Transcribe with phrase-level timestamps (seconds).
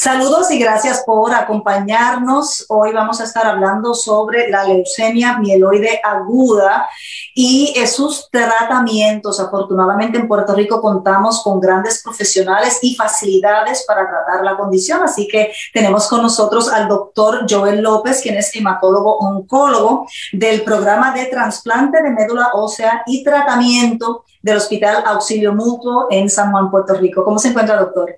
[0.00, 2.66] Saludos y gracias por acompañarnos.
[2.68, 6.88] Hoy vamos a estar hablando sobre la leucemia mieloide aguda
[7.34, 9.40] y sus tratamientos.
[9.40, 15.26] Afortunadamente en Puerto Rico contamos con grandes profesionales y facilidades para tratar la condición, así
[15.26, 21.26] que tenemos con nosotros al doctor Joel López, quien es hematólogo oncólogo del programa de
[21.26, 27.24] trasplante de médula ósea y tratamiento del Hospital Auxilio Mutuo en San Juan, Puerto Rico.
[27.24, 28.16] ¿Cómo se encuentra, doctor?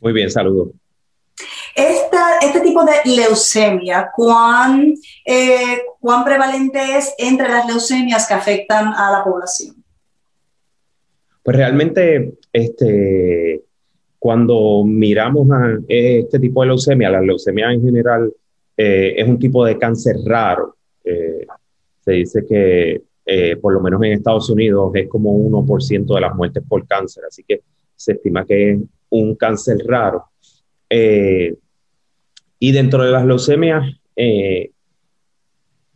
[0.00, 0.28] Muy bien,
[1.74, 2.10] saludos
[2.42, 9.12] este tipo de leucemia, ¿cuán, eh, ¿cuán prevalente es entre las leucemias que afectan a
[9.12, 9.76] la población?
[11.42, 13.62] Pues realmente, este,
[14.18, 18.32] cuando miramos a este tipo de leucemia, la leucemia en general
[18.76, 20.76] eh, es un tipo de cáncer raro.
[21.04, 21.46] Eh,
[22.04, 23.02] se dice que
[23.62, 27.44] por lo menos en Estados Unidos es como 1% de las muertes por cáncer, así
[27.46, 27.60] que
[27.94, 30.29] se estima que es un cáncer raro.
[32.62, 34.70] Y dentro de las leucemias eh,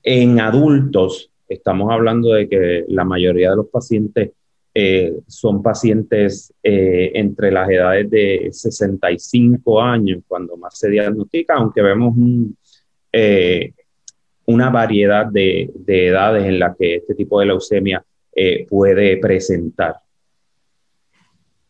[0.02, 4.30] en adultos, estamos hablando de que la mayoría de los pacientes
[4.72, 11.82] eh, son pacientes eh, entre las edades de 65 años, cuando más se diagnostica, aunque
[11.82, 12.14] vemos
[14.46, 18.02] una variedad de, edades en las que este tipo de leucemia
[18.70, 19.96] puede presentar.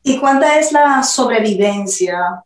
[0.05, 2.45] ¿Y cuánta es la sobrevivencia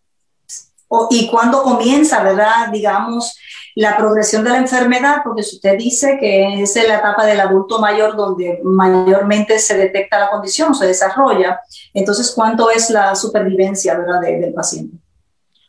[1.10, 2.70] y cuándo comienza, ¿verdad?
[2.72, 3.36] Digamos,
[3.74, 7.40] la progresión de la enfermedad, porque si usted dice que es en la etapa del
[7.40, 11.60] adulto mayor donde mayormente se detecta la condición, se desarrolla,
[11.94, 14.96] entonces, ¿cuánto es la supervivencia, ¿verdad, del paciente?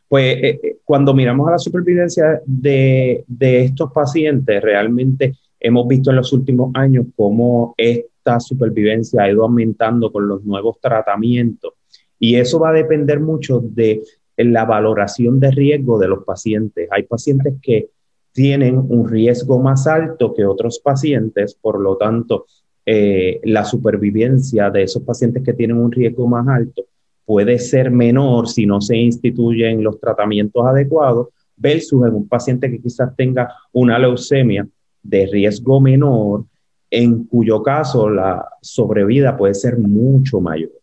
[0.07, 6.09] Pues eh, eh, cuando miramos a la supervivencia de, de estos pacientes, realmente hemos visto
[6.09, 11.73] en los últimos años cómo esta supervivencia ha ido aumentando con los nuevos tratamientos.
[12.17, 14.01] Y eso va a depender mucho de
[14.39, 16.88] en la valoración de riesgo de los pacientes.
[16.91, 17.89] Hay pacientes que
[18.31, 22.45] tienen un riesgo más alto que otros pacientes, por lo tanto,
[22.85, 26.83] eh, la supervivencia de esos pacientes que tienen un riesgo más alto
[27.25, 31.27] puede ser menor si no se instituyen los tratamientos adecuados
[31.57, 34.66] versus en un paciente que quizás tenga una leucemia
[35.03, 36.45] de riesgo menor,
[36.89, 40.78] en cuyo caso la sobrevida puede ser mucho mayor.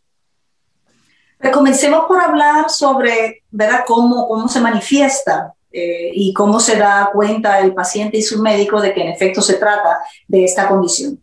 [1.52, 3.80] Comencemos por hablar sobre ¿verdad?
[3.86, 8.80] Cómo, cómo se manifiesta eh, y cómo se da cuenta el paciente y su médico
[8.80, 9.98] de que en efecto se trata
[10.28, 11.18] de esta condición.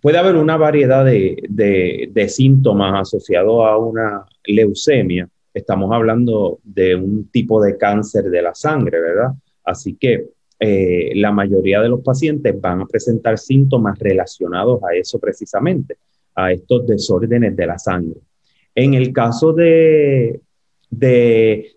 [0.00, 5.26] Puede haber una variedad de, de, síntomas asociados a una leucemia.
[5.54, 9.30] Estamos hablando de un tipo de cáncer de la sangre, ¿verdad?
[9.64, 10.28] Así que
[10.60, 15.96] eh, la mayoría de los pacientes van a presentar síntomas relacionados a eso precisamente,
[16.34, 18.20] a estos desórdenes de la sangre.
[18.74, 20.40] En el caso de,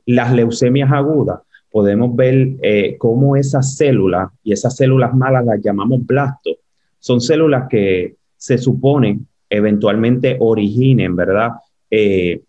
[0.06, 1.40] las leucemias agudas,
[1.72, 6.57] podemos ver eh, cómo esas células, y esas células malas las llamamos blastos,
[7.00, 11.52] son células que se suponen eventualmente originen, ¿verdad?
[11.90, 12.41] Eh,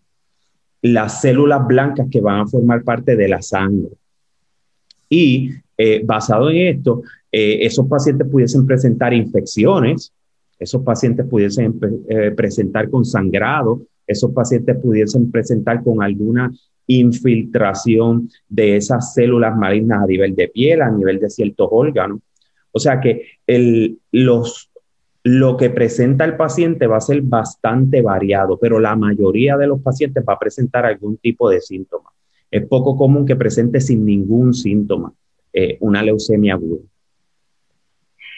[0.81, 3.89] las células blancas que van a formar parte de la sangre.
[5.09, 10.11] Y eh, basado en esto, esos pacientes pudiesen presentar infecciones,
[10.57, 11.79] esos pacientes pudiesen
[12.35, 16.51] presentar con sangrado, esos pacientes pudiesen presentar con alguna
[16.87, 22.19] infiltración de esas células malignas a nivel de piel, a nivel de ciertos órganos.
[22.71, 24.71] O sea que el, los,
[25.23, 29.81] lo que presenta el paciente va a ser bastante variado, pero la mayoría de los
[29.81, 32.09] pacientes va a presentar algún tipo de síntoma.
[32.49, 35.13] Es poco común que presente sin ningún síntoma
[35.53, 36.81] eh, una leucemia aguda.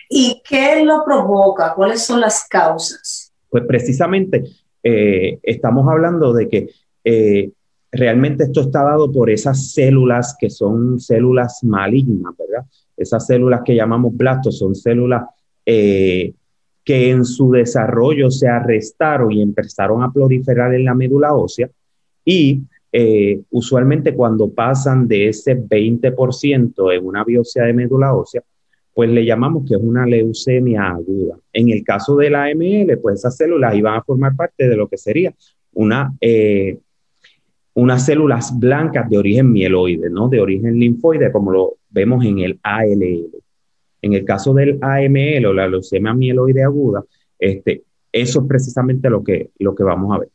[0.10, 1.74] ¿Y qué lo provoca?
[1.74, 3.32] ¿Cuáles son las causas?
[3.50, 4.44] Pues precisamente
[4.84, 6.70] eh, estamos hablando de que
[7.04, 7.52] eh,
[7.92, 12.66] realmente esto está dado por esas células que son células malignas, ¿verdad?
[12.98, 15.24] Esas células que llamamos blastos son células
[15.66, 16.34] eh,
[16.84, 21.70] que en su desarrollo se arrestaron y empezaron a proliferar en la médula ósea
[22.26, 22.64] y
[23.52, 28.44] usualmente cuando pasan de ese 20% en una biopsia de médula ósea,
[28.94, 31.38] pues le llamamos que es una leucemia aguda.
[31.54, 34.88] En el caso de la AML, pues esas células iban a formar parte de lo
[34.88, 35.34] que sería
[35.74, 36.78] una, eh,
[37.74, 40.28] unas células blancas de origen mieloide, ¿no?
[40.28, 43.30] De origen linfoide, como lo vemos en el ALL.
[44.02, 47.04] En el caso del AML o la leucemia mieloide aguda,
[47.40, 50.30] este, eso es precisamente lo que, lo que vamos a ver.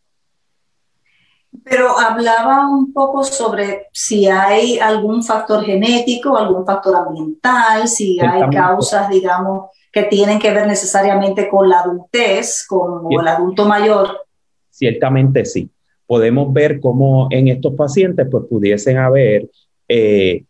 [1.65, 8.49] Pero hablaba un poco sobre si hay algún factor genético, algún factor ambiental, si hay
[8.51, 14.27] causas, digamos, que tienen que ver necesariamente con la adultez, con el adulto mayor.
[14.71, 15.71] Ciertamente sí.
[16.07, 19.49] Podemos ver cómo en estos pacientes pues pudiesen haber
[19.89, 20.45] eh,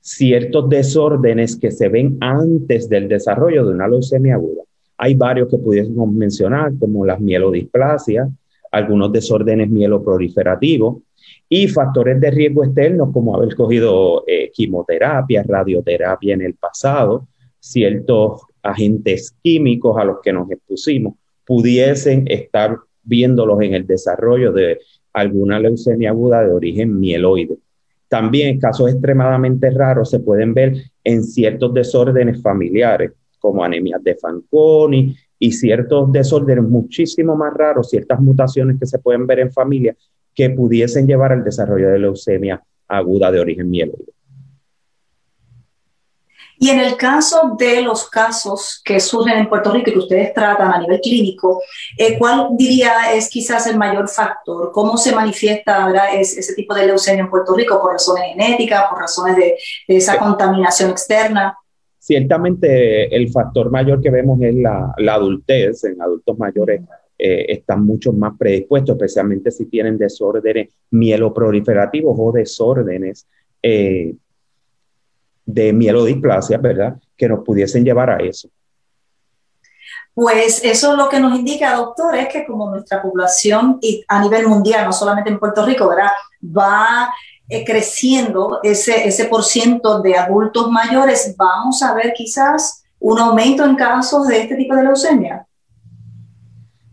[0.00, 4.62] ciertos desórdenes que se ven antes del desarrollo de una leucemia aguda.
[4.98, 8.28] Hay varios que pudiésemos mencionar, como las mielodisplasias,
[8.72, 11.02] algunos desórdenes mieloproliferativos
[11.48, 17.28] y factores de riesgo externos como haber cogido eh, quimioterapia, radioterapia en el pasado,
[17.60, 21.14] ciertos agentes químicos a los que nos expusimos
[21.44, 24.78] pudiesen estar viéndolos en el desarrollo de
[25.12, 27.58] alguna leucemia aguda de origen mieloide.
[28.08, 35.16] También casos extremadamente raros se pueden ver en ciertos desórdenes familiares, como anemias de Fanconi
[35.42, 39.96] y ciertos desórdenes muchísimo más raros, ciertas mutaciones que se pueden ver en familia
[40.32, 44.12] que pudiesen llevar al desarrollo de leucemia aguda de origen mieloide.
[46.60, 50.32] Y en el caso de los casos que surgen en Puerto Rico y que ustedes
[50.32, 51.60] tratan a nivel clínico,
[51.98, 54.70] eh, ¿cuál diría es quizás el mayor factor?
[54.70, 57.80] ¿Cómo se manifiesta ese tipo de leucemia en Puerto Rico?
[57.80, 59.56] ¿Por razones genéticas, por razones de
[59.88, 61.58] esa contaminación externa?
[62.02, 65.84] Ciertamente el factor mayor que vemos es la, adultez.
[65.84, 66.80] En adultos mayores
[67.16, 73.24] eh, están mucho más predispuestos, especialmente si tienen desórdenes mieloproliferativos o desórdenes
[73.62, 74.16] eh,
[75.46, 76.96] de mielodisplasia, ¿verdad?
[77.16, 78.48] Que nos pudiesen llevar a eso.
[80.12, 84.48] Pues eso lo que nos indica, doctor, es que como nuestra población y a nivel
[84.48, 86.10] mundial, no solamente en Puerto Rico, ¿verdad?
[86.42, 87.14] Va
[87.52, 93.62] eh, creciendo ese, ese por ciento de adultos mayores, vamos a ver quizás un aumento
[93.62, 95.46] en casos de este tipo de leucemia.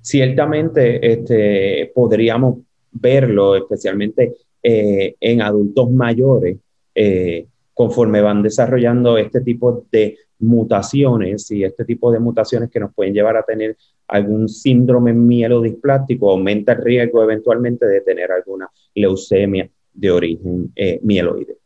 [0.02, 2.58] Ciertamente este, podríamos
[2.92, 6.58] verlo, especialmente eh, en adultos mayores,
[6.94, 12.94] eh, conforme van desarrollando este tipo de mutaciones y este tipo de mutaciones que nos
[12.94, 13.78] pueden llevar a tener
[14.10, 19.70] algún síndrome mielodisplástico, aumenta el riesgo eventualmente de tener alguna leucemia
[20.00, 21.58] de origen eh, mieloide.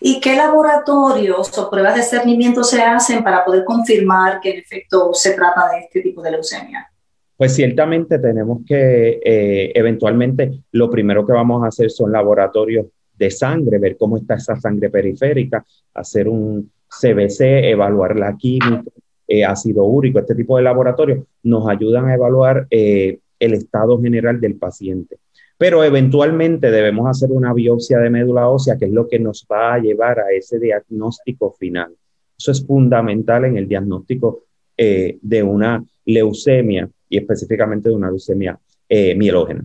[0.00, 5.12] ¿Y qué laboratorios o pruebas de cernimiento se hacen para poder confirmar que en efecto
[5.12, 6.88] se trata de este tipo de leucemia?
[7.36, 13.30] Pues ciertamente tenemos que, eh, eventualmente, lo primero que vamos a hacer son laboratorios de
[13.30, 15.64] sangre, ver cómo está esa sangre periférica,
[15.94, 18.82] hacer un CBC, evaluar la química,
[19.28, 24.56] eh, ácido úrico, este tipo de laboratorios nos ayudan a evaluar el estado general del
[24.56, 25.18] paciente
[25.62, 29.74] pero eventualmente debemos hacer una biopsia de médula ósea, que es lo que nos va
[29.74, 31.94] a llevar a ese diagnóstico final.
[32.36, 38.58] Eso es fundamental en el diagnóstico eh, de una leucemia y específicamente de una leucemia
[38.88, 39.64] eh, mielógena.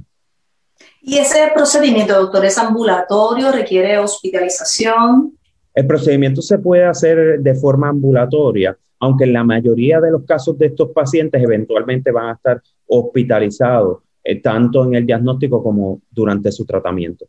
[1.01, 3.51] ¿Y ese procedimiento, doctor, es ambulatorio?
[3.51, 5.35] ¿Requiere hospitalización?
[5.73, 10.59] El procedimiento se puede hacer de forma ambulatoria, aunque en la mayoría de los casos
[10.59, 16.51] de estos pacientes eventualmente van a estar hospitalizados eh, tanto en el diagnóstico como durante
[16.51, 17.25] su tratamiento?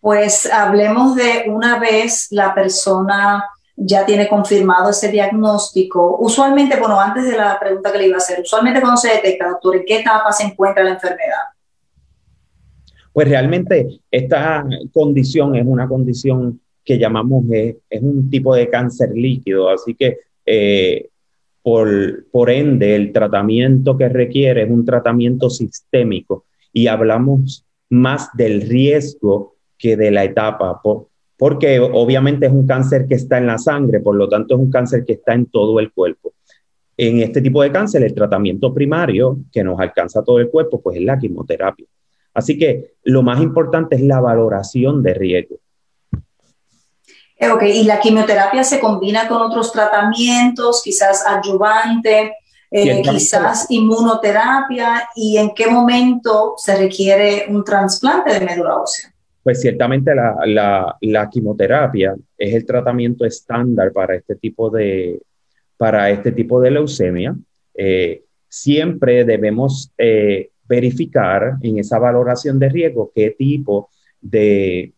[0.00, 3.44] Pues hablemos de una vez la persona
[3.76, 6.18] ya tiene confirmado ese diagnóstico.
[6.18, 9.48] Usualmente, bueno, antes de la pregunta que le iba a hacer, usualmente cuando se detecta,
[9.48, 11.44] doctor, ¿en qué etapa se encuentra la enfermedad?
[13.12, 19.10] Pues realmente esta condición es una condición que llamamos, eh, es, un tipo de cáncer
[19.14, 21.08] líquido, así que eh,
[21.66, 29.56] por, ende, el tratamiento que requiere es un tratamiento sistémico y hablamos más del riesgo
[29.76, 30.80] que de la etapa,
[31.36, 34.70] porque obviamente es un cáncer que está en la sangre, por lo tanto es un
[34.70, 36.34] cáncer que está en todo el cuerpo.
[36.96, 40.98] En este tipo de cáncer, el tratamiento primario que nos alcanza todo el cuerpo, pues
[40.98, 41.86] es la quimioterapia.
[42.32, 45.56] Así que lo más importante es la valoración de riesgo.
[47.38, 52.32] Eh, ok, y la quimioterapia se combina con otros tratamientos, quizás adyuvante,
[52.70, 59.12] eh, quizás inmunoterapia, y en qué momento se requiere un trasplante de médula ósea.
[59.42, 65.20] Pues ciertamente la, la, quimioterapia es el tratamiento estándar para este tipo de,
[65.76, 67.36] para este tipo de leucemia.
[67.74, 69.92] Eh, siempre debemos
[70.66, 73.90] verificar en esa valoración de riesgo qué tipo
[74.20, 74.95] de,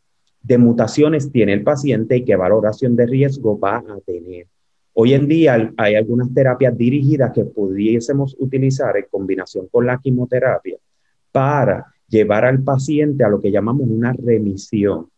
[0.49, 4.47] de mutaciones tiene el paciente y qué valoración de riesgo va a tener.
[4.95, 10.77] Hoy en día hay algunas terapias dirigidas que pudiésemos utilizar en combinación con la quimioterapia
[11.31, 15.09] para llevar al paciente a lo que llamamos una remisión.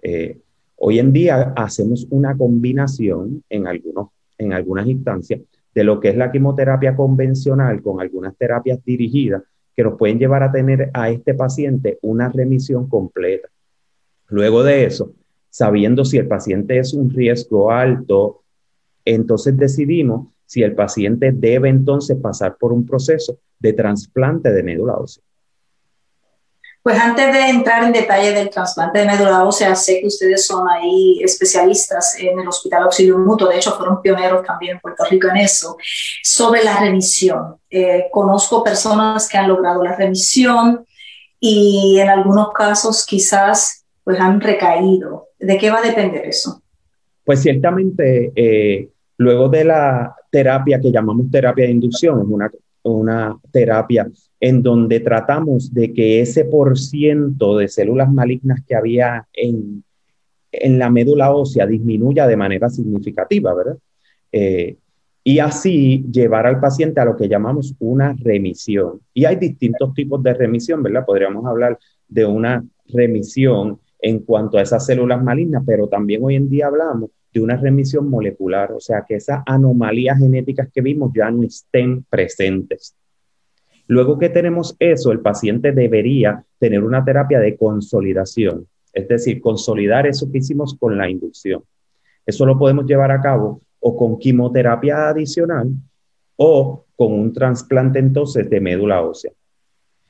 [0.00, 0.38] Eh,
[0.80, 5.40] Hoy en día hacemos una combinación en, algunos, en algunas instancias
[5.74, 9.42] de lo que es la quimioterapia convencional con algunas terapias dirigidas
[9.74, 13.48] que nos pueden llevar a tener a este paciente una remisión completa.
[14.28, 15.12] Luego de eso,
[15.50, 18.42] sabiendo si el paciente es un riesgo alto,
[19.04, 24.96] entonces decidimos si el paciente debe entonces pasar por un proceso de trasplante de médula
[24.96, 25.22] ósea.
[26.82, 30.66] Pues antes de entrar en detalle del trasplante de médula ósea, sé que ustedes son
[30.70, 35.28] ahí especialistas en el Hospital Auxilio Mutuo, de hecho fueron pioneros también en Puerto Rico
[35.28, 35.76] en eso,
[36.22, 37.56] sobre la remisión.
[37.68, 40.86] Eh, conozco personas que han logrado la remisión
[41.40, 45.26] y en algunos casos quizás pues han recaído.
[45.38, 46.62] ¿De qué va a depender eso?
[47.24, 48.88] Pues ciertamente, eh,
[49.18, 52.50] luego de la terapia que llamamos terapia de inducción, es una,
[52.84, 54.08] una terapia
[54.40, 59.84] en donde tratamos de que ese por ciento de células malignas que había en,
[60.52, 63.76] en la médula ósea disminuya de manera significativa, ¿verdad?
[64.32, 64.78] Eh,
[65.22, 69.02] y así llevar al paciente a lo que llamamos una remisión.
[69.12, 71.04] Y hay distintos tipos de remisión, ¿verdad?
[71.04, 76.48] Podríamos hablar de una remisión en cuanto a esas células malignas, pero también hoy en
[76.48, 81.30] día hablamos de una remisión molecular, o sea, que esas anomalías genéticas que vimos ya
[81.30, 82.96] no estén presentes.
[83.86, 90.06] Luego que tenemos eso, el paciente debería tener una terapia de consolidación, es decir, consolidar
[90.06, 91.62] eso que hicimos con la inducción.
[92.24, 95.68] Eso lo podemos llevar a cabo o con quimioterapia adicional
[96.36, 99.32] o con un trasplante entonces de médula ósea.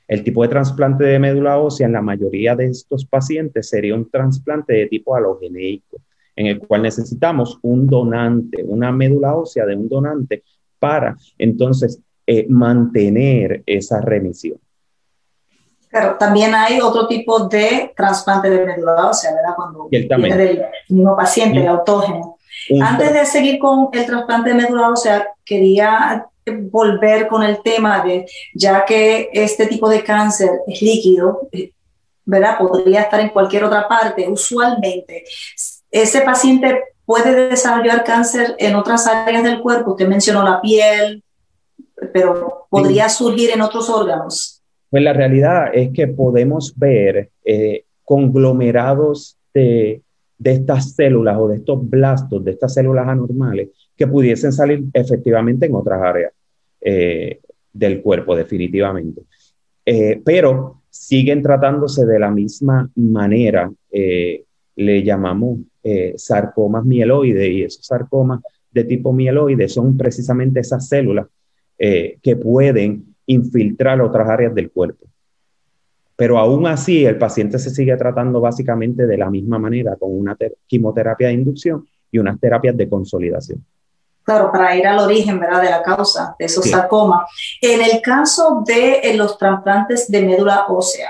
[0.09, 4.09] El tipo de trasplante de médula ósea en la mayoría de estos pacientes sería un
[4.09, 5.97] trasplante de tipo alogeneico,
[6.35, 10.43] en el cual necesitamos un donante, una médula ósea de un donante
[10.79, 14.57] para entonces eh, mantener esa remisión.
[15.89, 19.55] Claro, también hay otro tipo de trasplante de médula ósea, ¿verdad?
[19.55, 22.37] Cuando viene del mismo paciente, el autógeno.
[22.81, 28.25] Antes de seguir con el trasplante de médula ósea, quería volver con el tema de,
[28.53, 31.71] ya que este tipo de cáncer es líquido, eh,
[32.25, 32.57] ¿verdad?
[32.57, 34.27] Podría estar en cualquier otra parte.
[34.27, 35.23] Usualmente,
[35.91, 39.91] ese paciente puede desarrollar cáncer en otras áreas del cuerpo.
[39.91, 41.23] Usted mencionó la piel,
[42.13, 44.61] pero podría surgir en otros órganos.
[44.89, 50.01] Pues la realidad es que podemos ver eh, conglomerados de,
[50.37, 53.69] de, estas células o de estos blastos, de estas células anormales,
[53.99, 56.31] que pudiesen salir efectivamente en otras áreas
[56.79, 57.41] eh,
[57.73, 59.23] del cuerpo, definitivamente.
[59.85, 65.59] Eh, pero siguen tratándose de la misma manera, le llamamos
[66.15, 68.41] sarcomas mieloides, y esos sarcomas
[68.71, 71.27] de tipo mieloide son precisamente esas células
[71.77, 75.05] eh, que pueden infiltrar otras áreas del cuerpo.
[76.15, 80.37] Pero aún así, el paciente se sigue tratando básicamente de la misma manera, con una
[80.67, 83.63] quimioterapia de inducción y unas terapias de consolidación.
[84.29, 85.63] Claro, para ir al origen, ¿verdad?
[85.63, 87.27] De la causa de esos sarcomas.
[87.59, 91.09] En el caso de los trasplantes de médula ósea,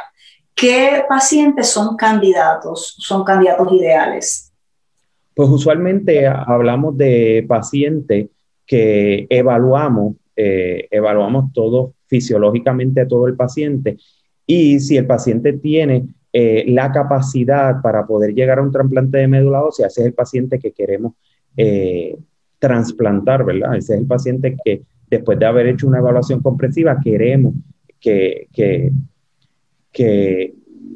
[0.55, 4.53] ¿qué pacientes son candidatos, son candidatos ideales?
[5.35, 8.27] Pues usualmente hablamos de pacientes
[8.65, 13.97] que evaluamos eh, evaluamos todo fisiológicamente a todo el paciente
[14.45, 19.27] y si el paciente tiene eh, la capacidad para poder llegar a un trasplante de
[19.27, 21.15] médula ósea, ese es el paciente que queremos
[21.57, 22.15] eh,
[22.59, 23.75] trasplantar, ¿verdad?
[23.75, 27.53] Ese es el paciente que después de haber hecho una evaluación comprensiva queremos
[27.99, 28.91] que, que,
[29.91, 30.53] que,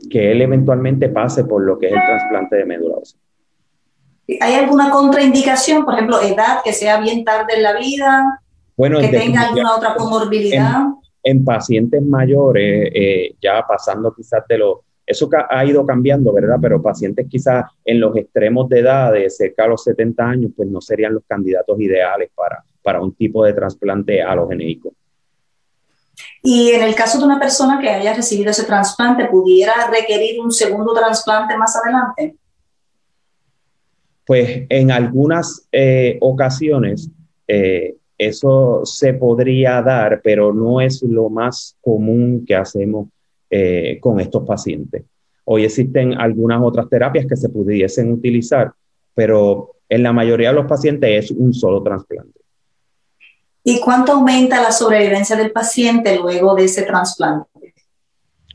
[0.09, 3.19] que él eventualmente pase por lo que es el trasplante de médula ósea.
[4.39, 8.41] ¿Hay alguna contraindicación, por ejemplo, edad, que sea bien tarde en la vida?
[8.77, 10.83] Bueno, que tenga alguna otra comorbilidad.
[11.23, 16.57] En, pacientes mayores, eh, ya pasando quizás de los, eso ha ido cambiando, ¿verdad?
[16.61, 20.69] Pero pacientes quizás en los extremos de edad, de cerca de los 70 años, pues
[20.69, 24.93] no serían los candidatos ideales para, para un tipo de trasplante alogeneico.
[26.41, 30.51] Y en el caso de una persona que haya recibido ese trasplante, ¿pudiera requerir un
[30.51, 32.35] segundo trasplante más adelante?
[34.25, 37.09] Pues en algunas eh, ocasiones
[37.47, 43.07] eh, eso se podría dar, pero no es lo más común que hacemos
[43.49, 45.03] eh, con estos pacientes.
[45.45, 48.71] Hoy existen algunas otras terapias que se pudiesen utilizar,
[49.13, 52.39] pero en la mayoría de los pacientes es un solo trasplante.
[53.63, 57.73] ¿Y cuánto aumenta la sobrevivencia del paciente luego de ese trasplante?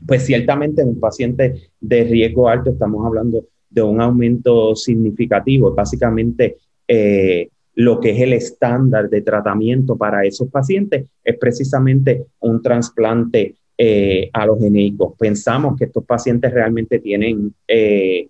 [0.05, 5.73] Pues ciertamente en un paciente de riesgo alto estamos hablando de un aumento significativo.
[5.73, 12.61] Básicamente, eh, lo que es el estándar de tratamiento para esos pacientes es precisamente un
[12.61, 15.15] trasplante eh, alogeneico.
[15.17, 18.27] Pensamos que estos pacientes realmente tienen eh,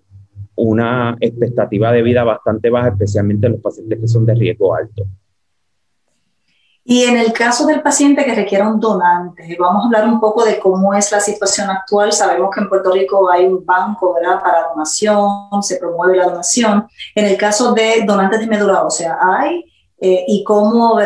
[0.54, 5.08] una expectativa de vida bastante baja, especialmente en los pacientes que son de riesgo alto.
[6.84, 10.46] Y en el caso del paciente que requiera un donante, vamos a hablar un poco
[10.46, 12.12] de cómo es la situación actual.
[12.12, 14.42] Sabemos que en Puerto Rico hay un banco ¿verdad?
[14.44, 16.88] para donación, se promueve la donación.
[17.16, 19.66] En el caso de donantes de médula ósea, ¿hay?
[20.02, 20.98] Eh, y cómo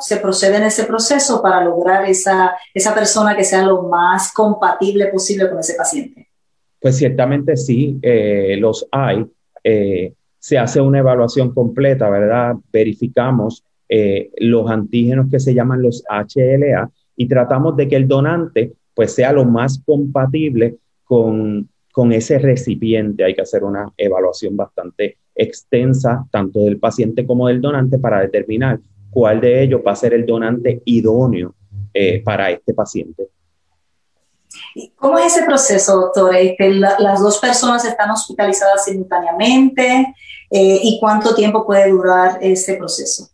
[0.00, 5.06] se procede en ese proceso para lograr esa, esa persona que sea lo más compatible
[5.06, 6.28] posible con ese paciente.
[6.78, 9.24] Pues ciertamente sí, eh, los hay.
[9.64, 12.56] Eh, se hace una evaluación completa, ¿verdad?
[12.72, 13.64] Verificamos
[14.38, 19.34] los antígenos que se llaman los HLA y tratamos de que el donante pues sea
[19.34, 23.22] lo más compatible con, con ese recipiente.
[23.22, 28.80] Hay que hacer una evaluación bastante extensa, tanto del paciente como del donante, para determinar
[29.10, 31.54] cuál de ellos va a ser el donante idóneo
[31.92, 33.28] eh, para este paciente.
[34.96, 36.34] ¿Cómo es ese proceso, doctor?
[36.34, 40.14] Este, ¿Las dos personas están hospitalizadas simultáneamente?
[40.50, 43.28] Eh, ¿Y cuánto tiempo puede durar ese proceso?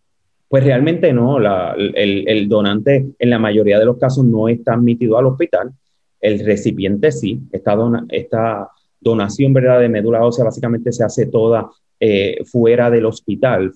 [0.48, 1.36] Pues realmente no,
[1.76, 5.72] el, donante en la mayoría de los casos no está admitido al hospital,
[6.20, 7.76] el recipiente sí, esta,
[8.08, 9.80] esta donación ¿verdad?
[9.80, 11.68] de médula ósea básicamente se hace toda
[12.00, 13.72] eh, fuera del hospital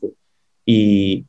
[0.64, 1.25] y,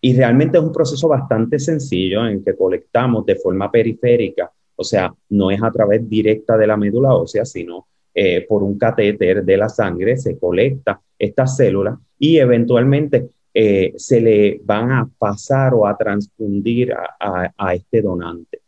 [0.00, 5.14] y realmente es un proceso bastante sencillo en que colectamos de forma periférica, o sea,
[5.30, 9.56] no es a través directa de la médula ósea, sino eh, por un catéter de
[9.56, 15.86] la sangre, se colecta estas células y eventualmente eh, se le van a pasar o
[15.86, 18.58] a transfundir a, este donante.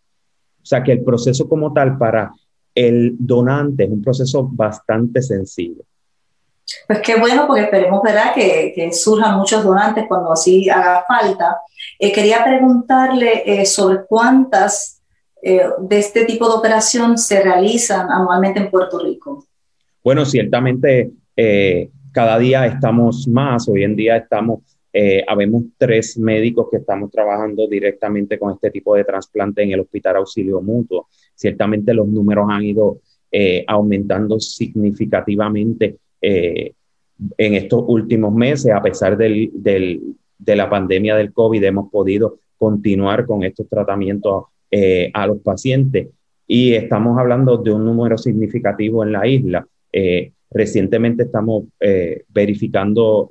[0.63, 2.33] O sea que el proceso como tal para
[2.75, 5.83] el donante es un proceso bastante sencillo.
[6.87, 8.35] Pues qué bueno, porque esperemos ¿verdad?
[8.35, 11.59] Que, surjan muchos donantes cuando así haga falta.
[11.99, 15.01] Eh, quería preguntarle eh, sobre cuántas
[15.43, 19.45] de este tipo de operación se realizan anualmente en Puerto Rico.
[20.03, 21.11] Bueno, ciertamente
[22.13, 24.61] cada día estamos más, hoy en día estamos
[24.97, 29.81] eh, habemos tres médicos que estamos trabajando directamente con este tipo de trasplante en el
[29.81, 31.09] Hospital Auxilio Mutuo.
[31.35, 33.01] Ciertamente los números han ido
[33.33, 36.73] eh, aumentando significativamente eh,
[37.39, 43.27] en estos últimos meses, a pesar del, de la pandemia del COVID, hemos podido continuar
[43.27, 44.45] con estos tratamientos
[45.13, 46.09] a los pacientes
[46.49, 49.65] y estamos hablando de un número significativo en la isla.
[50.51, 51.65] recientemente estamos
[52.29, 53.31] verificando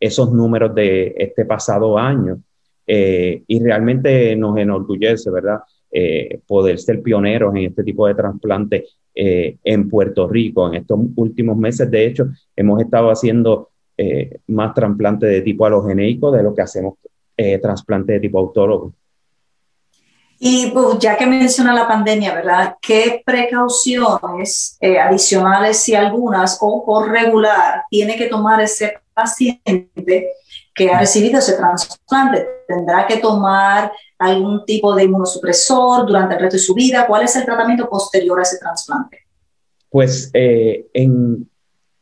[0.00, 2.42] esos números de este pasado año.
[2.86, 5.60] Eh, y realmente nos enorgullece, ¿verdad?
[5.94, 10.66] Eh, poder ser pioneros en este tipo de trasplante eh, en Puerto Rico.
[10.68, 13.68] En estos últimos meses, de hecho, hemos estado haciendo
[14.48, 16.94] más trasplantes de tipo halogeneico de lo que hacemos
[17.62, 18.92] trasplante de tipo autólogo.
[20.40, 22.74] Y pues, ya que menciona la pandemia, ¿verdad?
[22.82, 30.32] ¿Qué precauciones adicionales, si algunas, o por regular, tiene que tomar ese paciente
[30.74, 36.56] que ha recibido ese trasplante tendrá que tomar algún tipo de inmunosupresor durante el resto
[36.56, 37.06] de su vida.
[37.06, 39.18] ¿Cuál es el tratamiento posterior a ese trasplante?
[39.90, 41.48] Pues eh, en,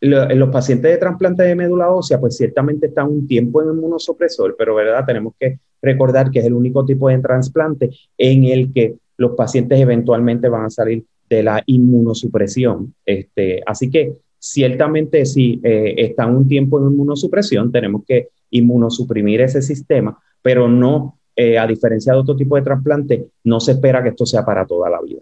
[0.00, 4.74] los pacientes de trasplante de médula ósea, pues ciertamente están un tiempo en inmunosupresor, pero
[4.74, 9.32] verdad tenemos que recordar que es el único tipo de trasplante en el que los
[9.32, 12.94] pacientes eventualmente van a salir de la inmunosupresión.
[13.04, 19.62] Este, así que Ciertamente, si eh, está un tiempo en inmunosupresión, tenemos que inmunosuprimir ese
[19.62, 24.10] sistema, pero no, eh, a diferencia de otro tipo de trasplante, no se espera que
[24.10, 25.20] esto sea para toda la vida.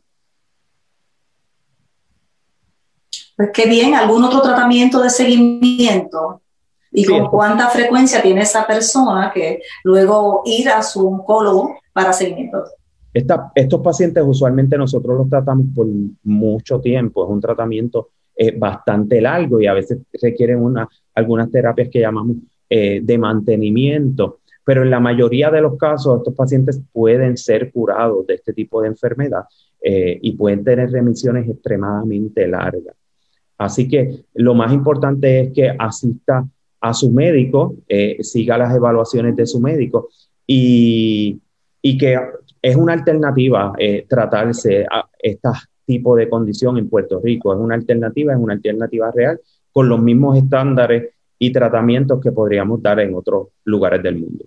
[3.36, 6.42] Pues qué bien, ¿algún otro tratamiento de seguimiento?
[6.90, 12.64] ¿Y con cuánta frecuencia tiene esa persona que luego ir a su oncólogo para seguimiento?
[13.12, 15.86] estos pacientes usualmente nosotros los tratamos por
[16.24, 21.88] mucho tiempo, es un tratamiento eh, bastante largo y a veces requieren una, algunas terapias
[21.90, 22.36] que llamamos
[22.68, 28.26] eh, de mantenimiento, pero en la mayoría de los casos estos pacientes pueden ser curados
[28.26, 29.44] de este tipo de enfermedad
[29.82, 32.94] eh, y pueden tener remisiones extremadamente largas.
[33.56, 36.46] Así que lo más importante es que asista
[36.80, 37.74] a su médico,
[38.20, 40.10] siga las evaluaciones de su médico
[40.46, 41.40] y,
[41.82, 42.16] y que
[42.62, 43.72] es una alternativa
[44.08, 47.54] tratarse a estas tipo de condición en Puerto Rico.
[47.54, 49.40] Es una alternativa, es una alternativa real
[49.72, 54.44] con los mismos estándares y tratamientos que podríamos dar en otros lugares del mundo.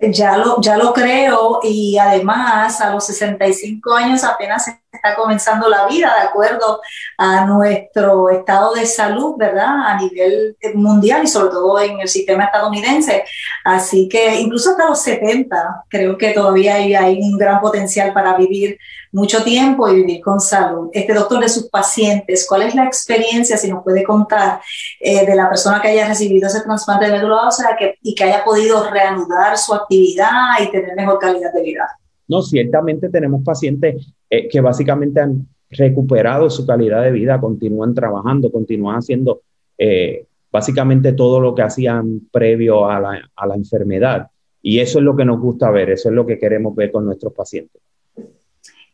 [0.00, 4.68] Ya lo, ya lo creo y además a los 65 años apenas
[4.98, 6.80] está comenzando la vida de acuerdo
[7.16, 9.86] a nuestro estado de salud, ¿verdad?
[9.86, 13.24] A nivel mundial y sobre todo en el sistema estadounidense.
[13.64, 18.78] Así que incluso hasta los 70 creo que todavía hay, un gran potencial para vivir
[19.12, 20.90] mucho tiempo y vivir con salud.
[20.92, 24.60] Este doctor de sus pacientes, ¿cuál es la experiencia, si nos puede contar,
[25.00, 28.24] eh, de la persona que haya recibido ese trasplante de médula ósea que, y que
[28.24, 31.98] haya podido reanudar su actividad y tener mejor calidad de vida?
[32.28, 38.50] No, ciertamente tenemos pacientes eh, que básicamente han recuperado su calidad de vida, continúan trabajando,
[38.50, 39.42] continúan haciendo
[39.76, 44.28] eh, básicamente todo lo que hacían previo a la, a la enfermedad.
[44.62, 47.04] Y eso es lo que nos gusta ver, eso es lo que queremos ver con
[47.04, 47.80] nuestros pacientes.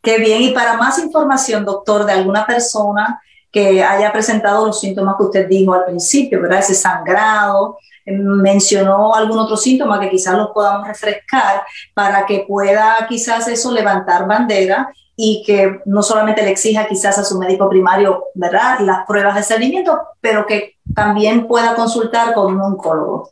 [0.01, 0.43] Qué bien.
[0.43, 3.19] Y para más información, doctor, de alguna persona
[3.55, 6.59] que haya presentado los síntomas que usted dijo al principio, ¿verdad?
[6.59, 11.61] Ese sangrado, em, mencionó algún otro síntoma que quizás los podamos refrescar
[11.93, 17.23] para que pueda quizás eso levantar bandera y que no solamente le exija quizás a
[17.23, 18.79] su médico primario, ¿verdad?
[18.81, 23.29] Las pruebas de seguimiento, pero que también pueda consultar con un oncólogo.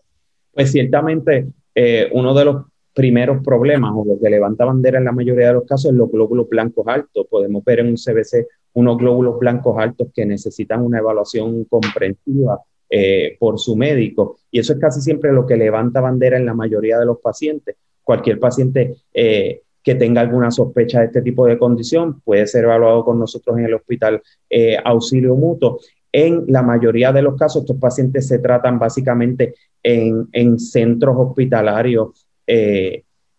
[0.54, 5.12] Pues ciertamente eh, uno de los primeros problemas o lo que levanta bandera en la
[5.12, 7.28] mayoría de los casos es los glóbulos blancos altos.
[7.30, 13.38] Podemos ver en un CBC unos glóbulos blancos altos que necesitan una evaluación comprensiva eh,
[13.40, 17.00] por su médico y eso es casi siempre lo que levanta bandera en la mayoría
[17.00, 17.76] de los pacientes.
[18.04, 23.04] Cualquier paciente eh, que tenga alguna sospecha de este tipo de condición puede ser evaluado
[23.04, 25.80] con nosotros en el hospital eh, auxilio mutuo.
[26.12, 32.28] En la mayoría de los casos, estos pacientes se tratan básicamente en, en centros hospitalarios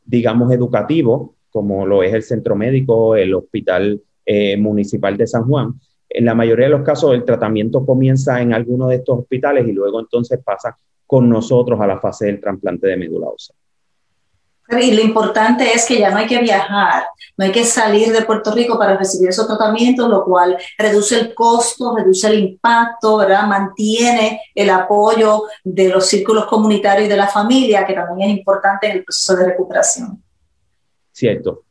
[0.05, 5.75] digamos, educativo, como lo es el centro médico, el hospital eh, municipal de San Juan.
[6.09, 9.73] En la mayoría de los casos, el tratamiento comienza en alguno de estos hospitales y
[9.73, 13.57] luego entonces pasa con nosotros a la fase del trasplante de médula ósea.
[14.71, 17.05] Y lo importante es que ya no hay que viajar,
[17.37, 21.35] no hay que salir de Puerto Rico para recibir esos tratamientos, lo cual reduce el
[21.35, 23.47] costo, reduce el impacto, ¿verdad?
[23.47, 28.87] Mantiene el apoyo de los círculos comunitarios y de la familia, que también es importante
[28.87, 30.23] en el proceso de recuperación.
[31.13, 31.64] Cierto.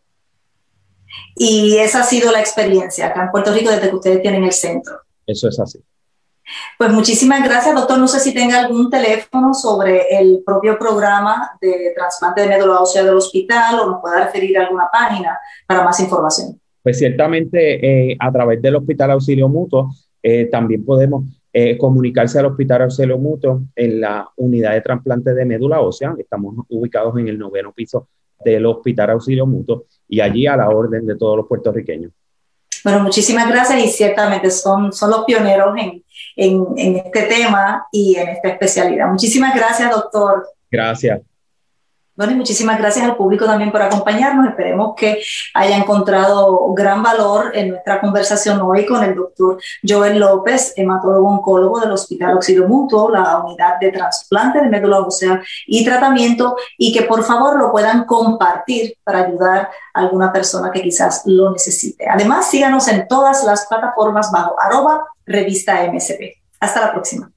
[1.35, 4.51] Y esa ha sido la experiencia acá en Puerto Rico desde que ustedes tienen el
[4.51, 4.99] centro.
[5.25, 5.79] Eso es así.
[6.77, 7.97] Pues muchísimas gracias, doctor.
[7.97, 13.03] No sé si tenga algún teléfono sobre el propio programa de trasplante de médula ósea
[13.03, 16.59] del hospital o nos pueda referir a alguna página para más información.
[16.81, 21.23] Pues ciertamente eh, a través del Hospital Auxilio Mutuo eh, también podemos
[21.53, 26.13] eh, comunicarse al Hospital Auxilio Mutuo en la unidad de trasplante de médula ósea.
[26.17, 28.09] Estamos ubicados en el noveno piso
[28.43, 32.11] del Hospital Auxilio Mutuo y allí a la orden de todos los puertorriqueños.
[32.83, 36.03] Bueno, muchísimas gracias y ciertamente son, son los pioneros en,
[36.35, 39.07] en, en este tema y en esta especialidad.
[39.07, 40.45] Muchísimas gracias, doctor.
[40.69, 41.21] Gracias.
[42.15, 44.47] Bueno, y muchísimas gracias al público también por acompañarnos.
[44.49, 45.23] Esperemos que
[45.55, 51.79] haya encontrado gran valor en nuestra conversación hoy con el doctor Joel López, hematólogo oncólogo
[51.79, 57.01] del Hospital Auxilio Mutuo, la unidad de trasplante de médula ósea y tratamiento, y que
[57.01, 62.07] por favor lo puedan compartir para ayudar a alguna persona que quizás lo necesite.
[62.07, 66.43] Además, síganos en todas las plataformas bajo arroba revista MSP.
[66.59, 67.31] Hasta la próxima.